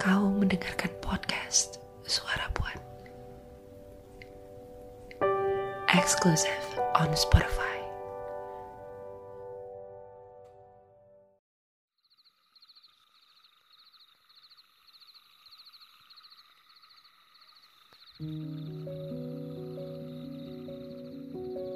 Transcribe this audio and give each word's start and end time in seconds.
kau 0.00 0.32
mendengarkan 0.32 0.88
podcast 1.04 1.76
Suara 2.08 2.48
Puan. 2.56 2.80
Exclusive 5.92 6.64
on 6.96 7.12
Spotify. 7.12 7.76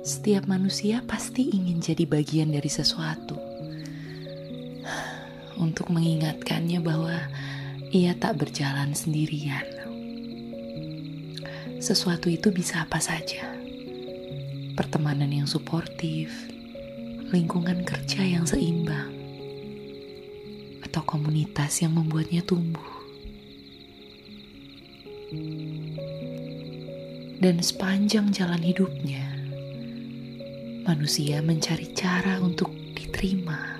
Setiap 0.00 0.48
manusia 0.48 1.04
pasti 1.04 1.52
ingin 1.52 1.84
jadi 1.84 2.08
bagian 2.08 2.56
dari 2.56 2.72
sesuatu 2.72 3.36
untuk 5.64 5.92
mengingatkannya 5.92 6.80
bahwa 6.80 7.20
ia 7.94 8.10
tak 8.18 8.42
berjalan 8.42 8.90
sendirian. 8.90 9.62
Sesuatu 11.78 12.26
itu 12.26 12.50
bisa 12.50 12.82
apa 12.82 12.98
saja. 12.98 13.46
Pertemanan 14.74 15.30
yang 15.30 15.46
suportif, 15.46 16.34
lingkungan 17.30 17.86
kerja 17.86 18.26
yang 18.26 18.42
seimbang, 18.50 19.14
atau 20.82 21.06
komunitas 21.06 21.86
yang 21.86 21.94
membuatnya 21.94 22.42
tumbuh. 22.42 22.82
Dan 27.38 27.62
sepanjang 27.62 28.34
jalan 28.34 28.58
hidupnya, 28.58 29.22
manusia 30.82 31.38
mencari 31.46 31.94
cara 31.94 32.42
untuk 32.42 32.74
diterima. 32.98 33.78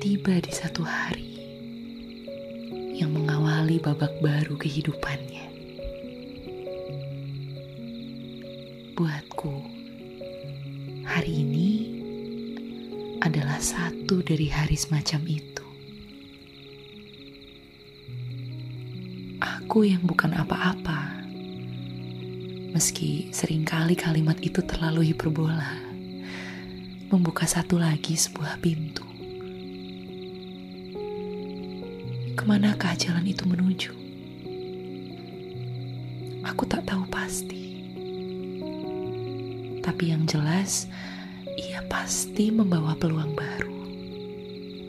Tiba 0.00 0.40
di 0.40 0.52
satu 0.52 0.80
hari 0.80 1.33
yang 2.94 3.10
mengawali 3.10 3.82
babak 3.82 4.14
baru 4.22 4.54
kehidupannya. 4.54 5.50
Buatku, 8.94 9.54
hari 11.02 11.42
ini 11.42 11.70
adalah 13.18 13.58
satu 13.58 14.22
dari 14.22 14.46
hari 14.46 14.78
semacam 14.78 15.26
itu. 15.26 15.66
Aku 19.42 19.82
yang 19.82 20.06
bukan 20.06 20.30
apa-apa 20.38 21.26
meski 22.74 23.30
sering 23.34 23.62
kali 23.66 23.98
kalimat 23.98 24.38
itu 24.38 24.62
terlalu 24.62 25.10
hiperbola, 25.10 25.78
membuka 27.10 27.46
satu 27.46 27.78
lagi 27.78 28.18
sebuah 28.18 28.58
pintu. 28.62 29.13
Ke 32.34 32.42
manakah 32.42 32.98
jalan 32.98 33.30
itu 33.30 33.46
menuju? 33.46 33.94
Aku 36.42 36.66
tak 36.66 36.82
tahu 36.84 37.06
pasti. 37.06 37.78
Tapi 39.78 40.10
yang 40.10 40.26
jelas, 40.26 40.90
ia 41.54 41.78
pasti 41.86 42.50
membawa 42.50 42.98
peluang 42.98 43.38
baru, 43.38 43.78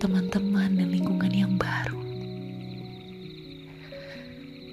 teman-teman 0.01 0.73
dan 0.73 0.89
lingkungan 0.89 1.29
yang 1.29 1.53
baru. 1.53 2.01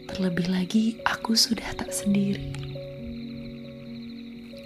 Terlebih 0.09 0.49
lagi, 0.49 0.85
aku 1.05 1.37
sudah 1.37 1.77
tak 1.77 1.93
sendiri 1.93 2.73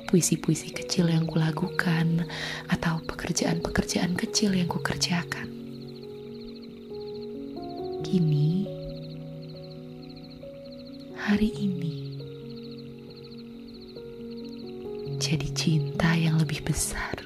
puisi-puisi 0.06 0.70
kecil 0.70 1.10
yang 1.10 1.26
kulakukan 1.26 2.30
atau 2.70 3.02
pekerjaan-pekerjaan 3.10 4.14
kecil 4.14 4.54
yang 4.54 4.70
kukerjakan. 4.70 5.55
Kini, 8.16 8.64
hari 11.20 11.52
ini, 11.52 12.16
jadi 15.20 15.44
cinta 15.52 16.16
yang 16.16 16.40
lebih 16.40 16.64
besar. 16.64 17.25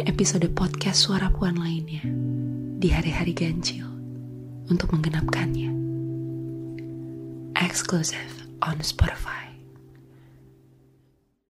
Episode 0.00 0.48
podcast 0.56 1.04
Suara 1.04 1.28
Puan 1.28 1.60
lainnya 1.60 2.00
di 2.80 2.88
hari-hari 2.88 3.36
ganjil 3.36 3.84
untuk 4.72 4.88
menggenapkannya. 4.96 5.68
Exclusive 7.60 8.48
on 8.64 8.80
Spotify. 8.80 9.41